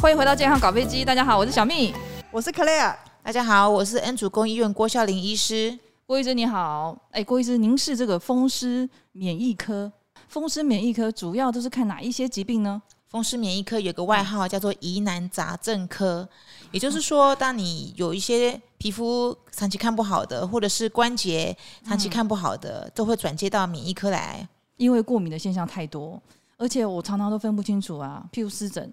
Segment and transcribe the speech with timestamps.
[0.00, 1.92] 欢迎回到健康搞飞机，大家好，我是小蜜，
[2.30, 9.92] 我是 Claire，大家好，我是恩主公医院郭孝林医师，郭医师你好，哎，郭医师，您是这个风湿免疫科，
[10.26, 12.80] 风湿免疫科主要都是看哪一些疾病呢？
[13.08, 16.26] 风湿免疫科有个外号叫做疑难杂症科，
[16.70, 21.54] 也就是说，当你有一些皮肤长期看不好的，或者是关节
[21.84, 24.48] 长期看不好的，嗯、都会转接到免疫科来，
[24.78, 26.18] 因为过敏的现象太多，
[26.56, 28.90] 而且我常常都分不清楚啊，譬如湿疹。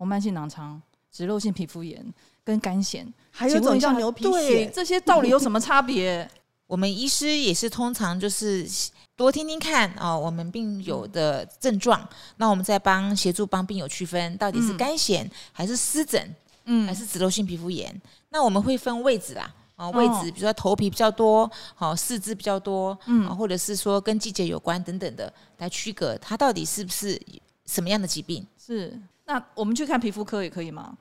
[0.00, 0.80] 红斑性囊疮、
[1.12, 2.02] 脂漏性皮肤炎
[2.42, 6.26] 跟干癬，还有一种叫牛皮癣，对，这些到底有什么差别？
[6.66, 8.66] 我们医师也是通常就是
[9.14, 12.08] 多听听看哦，我们病友的症状，嗯、
[12.38, 17.92] 那我们再帮协助帮病友区分到底是干癬还是湿疹，嗯，还是脂漏性皮肤炎。
[17.92, 27.20] 嗯、那我们会分位置啦，啊，位置，比如说头皮比较多，好，四肢比较多，嗯，或者是说跟季节有关等等的，来区隔它到底是不是
[27.66, 28.46] 什么样的疾病？
[28.58, 28.98] 是。
[29.30, 30.98] 那我们去看皮肤科也可以吗？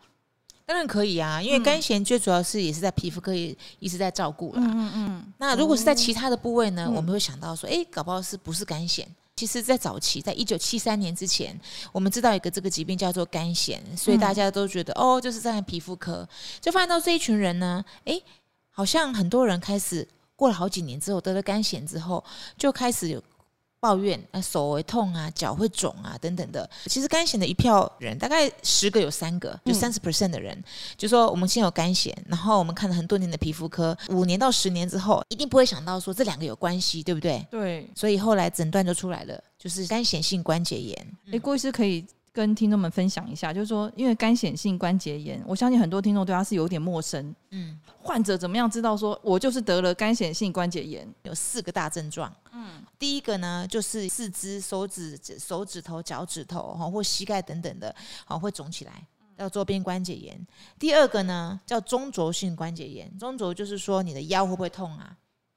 [0.64, 4.62] 当然可以啊，因为干癬最主要是也是在皮肤科也一直在照顾啦。
[4.64, 5.34] 嗯嗯。
[5.40, 6.86] 那如果是在其他的部位呢？
[6.88, 9.04] 嗯、我们会想到说，哎、欸，搞不好是不是干癬？
[9.36, 11.60] 其实，在早期，在一九七三年之前，
[11.92, 16.28] 我们知道一个这个疾病叫做干癬，所以大家都觉得、嗯、哦，就是在皮肤科。
[16.62, 18.24] 就发现到这一群人呢，哎、欸，
[18.70, 22.24] 好像很多人开始过了好几年之后得了干癬之后，
[22.56, 23.24] 就开始有。
[23.80, 26.70] 抱怨啊，手会痛啊，脚会肿啊，等等的。
[26.86, 30.64] 其实肝癣的一票人，大概十个有三个，就三十 percent 的人，嗯、
[30.98, 37.46] 就说我们先有肝癣，然后我们看了很多年的皮肤科，五年到十年之后，一定不会想到说这两个有关系，对不对？
[37.50, 37.90] 对。
[37.96, 40.98] 所以后来诊断就出来了，就是肝癣性关节炎。
[41.28, 47.36] 哎、嗯，郭医师可以跟听众们分享一下，就是说，因为干癬性关节炎，我相信很多听众对它是有点陌生。
[47.50, 47.80] 嗯。
[48.02, 51.08] 患者怎么样知道说我就是得了干癬性关节炎？
[51.24, 52.34] 有四个大症状。
[52.52, 57.94] 嗯，第一个呢就是四肢、手指、手指头、脚趾头哈或膝盖等等的，
[58.26, 59.06] 好会肿起来，
[59.38, 60.48] 叫周边关节炎。
[60.80, 65.16] 第二个呢叫中轴性关节炎，中轴就是说你的腰会不会痛啊？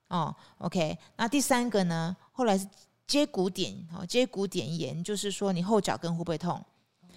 [0.08, 0.98] 哦，OK。
[1.16, 2.66] 那第三个呢，后来是
[3.06, 6.64] 接骨点，哦，接骨点炎就是说你后脚跟会不会痛？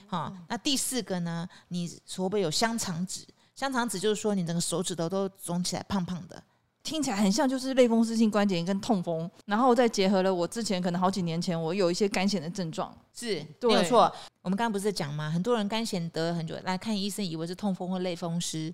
[0.07, 3.25] 好，那第四个呢，你会不会有香肠指？
[3.55, 6.43] 香肠指就是说，你整个手指头都肿起来，胖胖的，
[6.83, 14.13] 听起来很像就是类风湿性关节炎跟痛风，然后再结合了我之前可能好几年前我有一些干癬的症状，是对没有错。
[14.41, 15.31] 我们刚刚不是在讲吗？
[15.31, 18.69] 很多人干癬得了很久，来看医生以为是痛风或类风湿，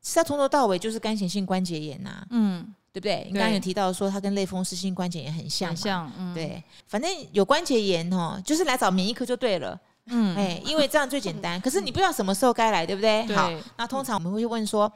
[0.00, 3.26] 其实他从头到尾就是干癬性关节炎呐、啊，嗯，对不对？
[3.26, 9.78] 你刚刚有提到说它跟类风湿性关节炎很像，很像，嗯，对，反正有关节炎哦，就是来找免疫科就对了。
[10.06, 11.60] 嗯，哎，因为这样最简单。
[11.60, 13.22] 可是你不知道什么时候该来，对不对？
[13.26, 13.36] 对。
[13.36, 14.90] 好，那通常我们会问说，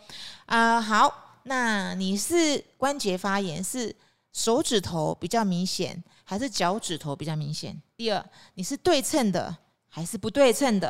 [0.47, 1.13] 啊、呃，好，
[1.43, 3.95] 那你是关节发炎，是
[4.33, 7.79] 手指头比较明显，还是脚趾头比较明显？
[7.99, 8.25] 第二，
[8.55, 9.55] 你是对称的
[9.91, 10.89] 还是不对称的？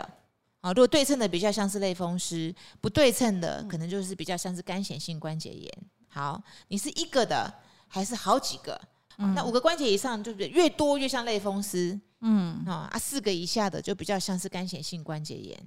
[0.60, 5.72] 啊，如果对称的比较像是类风湿，不对称的可能就是比较像是干癬性关节炎。
[6.10, 7.52] 好，你是一个的
[7.88, 8.80] 还是好几个？
[9.18, 10.48] 嗯、那五个关节以上，对不对？
[10.48, 11.98] 越多越像类风湿。
[12.22, 15.58] 嗯啊，四个以下的就比较像是干显性关节炎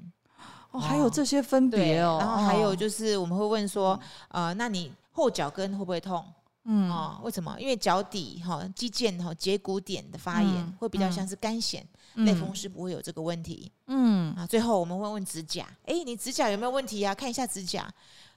[0.72, 2.18] 哦，还有这些分别哦。
[2.20, 4.00] 然后还有就是我们会问说，
[4.30, 6.26] 呃，那你后脚跟会不会痛？
[6.66, 7.56] 嗯啊，为什么？
[7.60, 11.84] 因为脚底哈肌腱哈节骨点的发炎会比较像是干癬，
[12.14, 13.72] 类风湿不会有这个问题。
[13.88, 17.14] 嗯啊，最后我们会问指甲，哎，你指甲有没有问题呀？
[17.14, 17.94] 看一下指甲，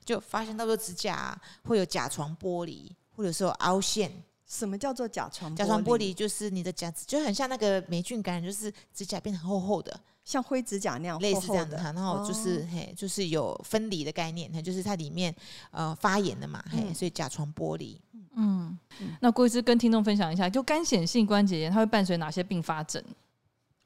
[0.07, 4.11] 就发现到时候指甲会有甲床剥离，或者是有凹陷。
[4.47, 5.55] 什么叫做甲床？
[5.57, 11.77] 甲床剥离就是你的甲子就很像那个霉菌感染，就是指甲变得厚厚的，像灰指甲那样，类似这样的。
[11.79, 15.35] 然后就是、哦、嘿，就是有分离的概念，它就是它里面
[15.73, 18.01] 呃发炎的嘛，嘿，所以甲床剥离。
[18.37, 23.03] 嗯，嗯那郭医师跟听众分享一下，就干癬性关节炎，它会伴随哪些并发症？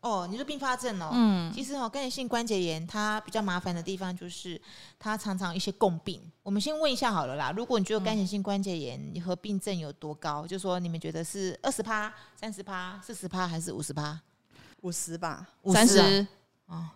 [0.00, 4.60] 哦，你说并发症哦，嗯，其实哦，干癬性关节炎它比较麻烦的地方就是
[4.98, 6.20] 它常常一些共病。
[6.42, 10.46] 我们先问一下好了啦，如果你觉得干性性关节炎你合并症有多高？
[10.46, 14.18] 嗯、就说你们觉得是二十趴、三十趴、四十趴还是五十趴？
[14.80, 16.26] 五十吧，三十
[16.66, 16.94] 啊。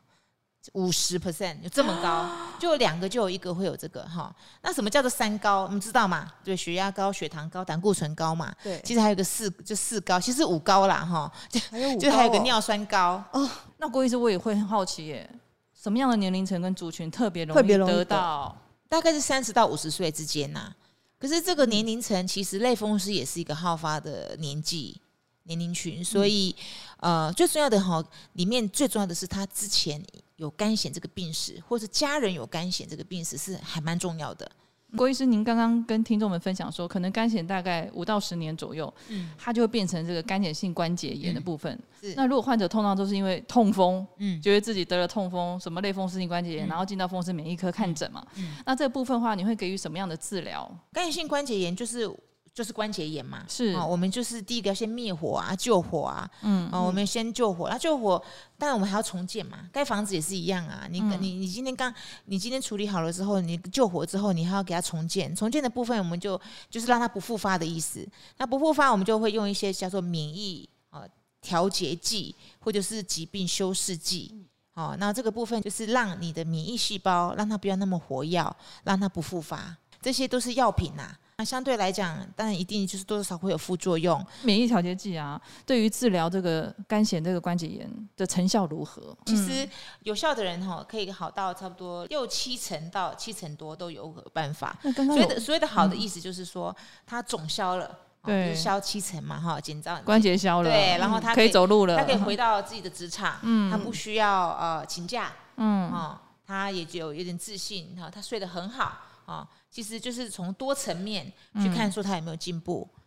[0.72, 2.26] 五十 percent 有这么高，
[2.58, 4.34] 就有两个就有一个会有这个哈。
[4.62, 5.69] 那什么叫做三高？
[5.69, 6.32] 你知道吗？
[6.43, 8.52] 对，血压高、血糖高、胆固醇高嘛。
[8.62, 11.31] 对，其实还有个四，就四高，其实五高啦哈。
[11.70, 13.49] 还有五高，就还有个尿酸高哦。
[13.76, 15.31] 那郭医师，我也会很好奇耶，
[15.78, 18.56] 什么样的年龄层跟族群特别容易得到？
[18.88, 20.72] 大概是三十到五十岁之间呐。
[21.19, 24.99] 可是这个年龄层其实类风湿也是一个好发的年纪
[25.43, 26.56] 年龄群，所以、
[27.00, 28.02] 嗯、呃，最重要的哈，
[28.32, 30.02] 里面最重要的是他之前。
[30.37, 34.51] 有干癬这个病史，或者家人有干癬这个病史，是还蛮重要的。
[34.97, 41.77] 郭医师，您刚刚跟听众们分享说，可能干癬大概五到十年左右，嗯，它就会变成这个干癬性关节炎的部分。
[42.03, 50.73] 嗯、那如果患者通常都是因为痛风，嗯，觉得自己得了痛风，什么类风湿性关节炎，嗯、然后进到风湿免疫科看诊嘛，嗯，那这部分的话，你会给予什么样的治疗？
[50.93, 52.09] 干癬性关节炎就是。
[52.55, 53.75] 就是关节炎嘛，是。
[53.75, 58.23] 啊，我们就是第一个要先灭火啊，救火啊，嗯啊，我们先救火，那救火，
[58.56, 61.93] 当然我们还要重建嘛，盖房子也是一样啊，你你你今天刚，
[62.27, 66.41] 你今天处理好了之后，你救火之后，你还要给它重建，重建的部分我们就
[66.71, 71.03] 就是让它不复发的意思，那不复发，我们就会用一些叫做免疫啊
[71.41, 74.33] 调节剂或者是疾病修饰剂，
[74.75, 81.19] 哦，那这个部分就是让你的免疫细胞让它不要那么活跃，让它不复发，这些都是药品呐、啊。
[81.37, 84.25] 那相对来讲，当然一定就是多多少少会有副作用。
[84.43, 89.17] 免疫调节剂啊，对于治疗这个干癬这个关节炎的成效如何？
[89.27, 89.69] 其实
[90.05, 94.79] 有效的人哈，可以好到差不多六七成到七成多都有办法。
[94.83, 106.17] 那刚刚所谓的所谓的好的意思就是说，它总消了，对，消七成嘛哈，紧张关节消了，对，然后他可以走路了，他可以回到自己的职场，嗯，他不需要呃请假，嗯，哦，
[106.47, 109.49] 他也有有点自信哈，他睡得很好啊。
[109.71, 111.32] 其实就是从多层面
[111.62, 112.88] 去看，说他有没有进步。
[112.93, 112.99] 嗯、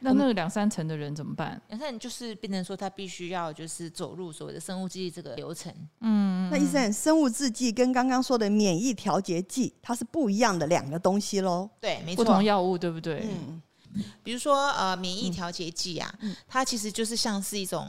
[0.00, 1.60] 那那个两三层的人怎么办？
[1.68, 5.72] 两三层就是变成说他必须要就是走入所谓的生物制剂这个流程。
[6.00, 11.68] 嗯，那医生，生物制剂跟刚刚说的免疫调节剂，它是不一样的两个东西喽？
[11.80, 13.26] 对，没错，不同药物对不对？
[13.28, 13.62] 嗯，
[14.22, 17.88] 比如说呃，免疫调节剂啊，嗯、它其实就是像是一种。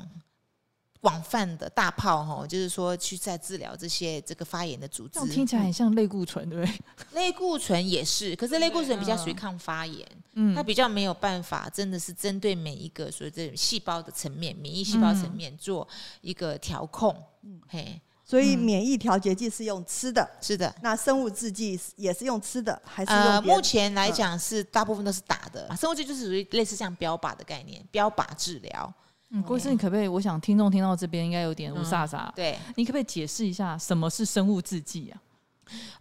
[1.03, 6.79] 广泛的大炮哈，就是说去在治疗这些这个发炎的组织，听起来很像类固醇，对不对？
[7.11, 15.85] 类固醇也是，可是类固醇比较属于抗发炎，嗯，它比较没有办法，真的是针对每一个所谓这种细胞的层面，免疫细胞层面做
[16.21, 28.93] 一个调控，嗯，嘿，所以免疫调节剂是用吃的，是的，那生物制剂也是用吃的，还是呃，目前来讲是大部分都是打的，生物制就是属于类似像标靶的概念，标靶治疗。
[29.35, 30.07] 嗯，郭医生，你可不可以？
[30.07, 32.31] 我想听众听到这边应该有点雾煞煞。
[32.35, 35.19] 对，你可不可以解释一下什么是生物制剂啊？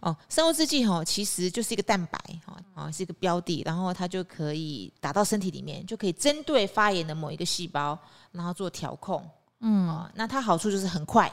[0.01, 7.97] 哦，生物制剂哈，其实就是一个蛋白哈，啊，是一个标的，然后它就可以打到身体里面，就可以针对发炎的某一个细胞，
[8.31, 9.27] 然后做调控。
[9.61, 11.31] 嗯，哦，那它好处就是很快，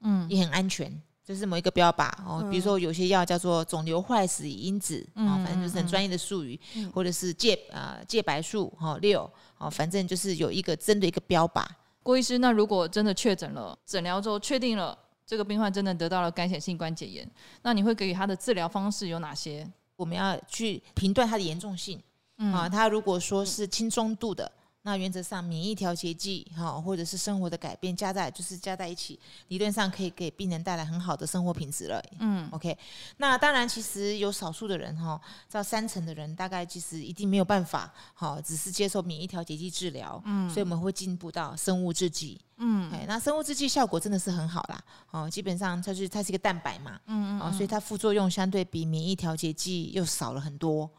[0.00, 0.90] 嗯，也很安全，
[1.24, 2.46] 就是某一个标靶哦。
[2.50, 6.58] 比如说有些药叫做肿瘤坏死因子，啊，反正就是很专业的术语，
[6.92, 9.30] 或者是介啊介白素哈六。
[9.58, 11.64] 哦，反正就是有一个针对一个标靶。
[12.02, 17.30] 郭医师，那如果真的确诊了，诊疗之后确定了这个病患真的得到了干显性关节炎，
[17.62, 19.64] 那你会给予他的治疗方式有哪些？
[19.94, 22.02] 我们要去评断它的严重性。
[22.38, 24.50] 嗯，啊，他如果说是轻中度的。
[24.84, 32.02] 那原则上，免疫调节剂哈，或者是生活的改变加在就是加在一起，理论上可以给病人带来很好的生活品质了。
[32.18, 32.76] 嗯，OK。
[33.18, 35.20] 那当然，其实有少数的人哈，
[35.50, 40.20] 到三成的人大概其实一定没有办法，好，只是接受免疫调节剂治疗。
[40.24, 42.40] 嗯，所以我们会进步到生物制剂。
[42.56, 44.84] 嗯，哎，那生物制剂效果真的是很好啦。
[45.12, 46.98] 哦，基本上它是它是一个蛋白嘛。
[47.06, 47.40] 嗯嗯。
[47.40, 50.90] 哦，所以它副作用相对比免疫调节剂又少了很多。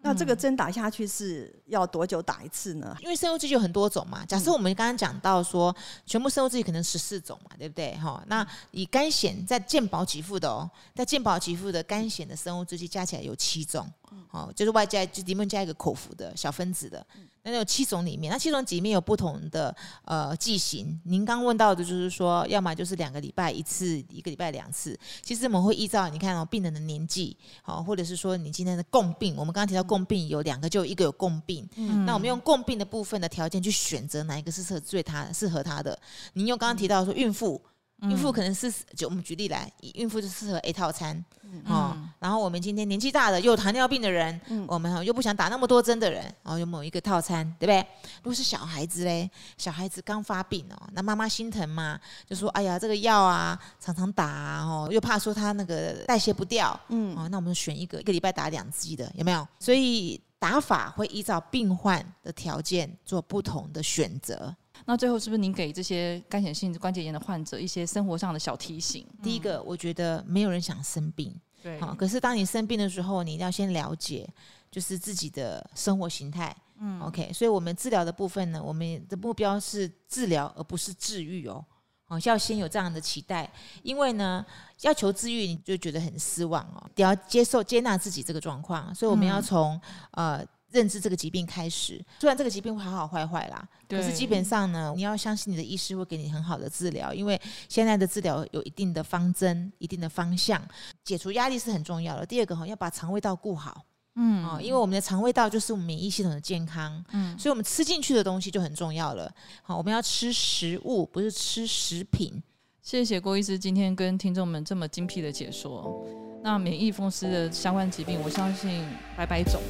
[0.00, 2.96] 那这个针打下去是要多久打一次呢？
[3.00, 4.24] 因为生物制剂有很多种嘛。
[4.24, 5.74] 假设我们刚刚讲到说，
[6.06, 7.96] 全部生物制剂可能十四种嘛，对不对？
[7.96, 13.90] 哈，那以肝藓在健保给付的哦，在健保给付的肝藓的生物制剂加起来有七种，
[14.30, 17.04] 哦，就是外加就里面加一个口服的小分子的。
[17.44, 19.74] 那有七种里面，那七种里面有不同的
[20.04, 21.00] 呃剂型。
[21.04, 24.98] 您刚问到的就是说，要么就是两个礼拜一次，一个礼拜两次。
[25.22, 31.66] 其实我们会依照你看哦，病人的年纪，好，或者是说你今天的共病，我们刚刚提到共病有两个，就一个有共病。
[31.76, 35.98] 嗯，那我们用共病的部分的条件去选择哪一个是适合最他适合他的。
[36.34, 37.58] 您又刚刚提到说孕妇。
[38.02, 47.78] 孕妇可能是，就我们举例来，孕妇就适合 A 套餐，嗯、哦，然后我们今天年纪大的又有糖尿病的人，嗯、我们又不想打那么多针的人，然后有某一个套餐，对不对？
[48.22, 59.44] 如果是小孩子嘞，小孩子刚发病哦，那妈妈心疼嘛，就说哎呀，这个药啊，常常打啊，哦，又怕说他那个代谢不掉，嗯，哦，那我们选一个一个礼拜打两剂的，有没有？
[59.58, 64.54] 所以打法会依照病患的条件做不同的选择。
[64.84, 69.06] 那最后是不是您给这些干显性关节炎的患者一些生活上的小提醒？
[69.22, 71.94] 第一个，我觉得没有人想生病，对，好。
[71.94, 74.28] 可是当你生病的时候，你一定要先了解，
[74.70, 76.54] 就是自己的生活形态。
[76.80, 77.32] 嗯，OK。
[77.32, 81.64] 所以我们治疗的部分呢，我们的目标是治疗，而不是治愈哦。
[82.04, 83.50] 好，要先有这样的期待，
[83.82, 84.44] 因为呢，
[84.80, 86.90] 要求治愈，你就觉得很失望哦。
[86.94, 89.78] 你要接受、接纳自己这个状况，所以我们要从、
[90.12, 90.46] 嗯、呃。
[90.70, 100.62] 认知这个疾病开始，虽然这个疾病会好好坏坏啦，可是基本上呢，你要相信你的医师会给你很好的治疗，因为现在的治疗有一定的方针、一定的方向，
[101.04, 102.26] 解除压力是很重要的。
[102.26, 103.82] 第二个哈，要把肠胃道顾好，
[104.16, 109.32] 嗯啊，因为我们的肠胃道就是我们免疫系统的健康，嗯，所以我们吃进去的东西就很重要了。
[109.62, 112.42] 好，我们要吃食物，不是吃食品。
[112.82, 116.06] 谢谢郭医师今天跟听众们这么精辟的解说。
[116.42, 119.60] 那免疫风湿的相关疾病，我相信百百种。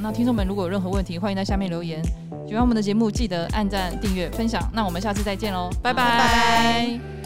[0.00, 2.02] 那听众们如果有任何问题，欢迎在下面留言。
[2.46, 4.62] 喜欢我们的节目，记得按赞、订阅、分享。
[4.72, 6.02] 那我们下次再见喽，拜拜。
[6.02, 7.17] 拜拜。